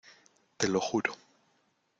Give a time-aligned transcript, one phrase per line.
[0.57, 1.15] te lo juro.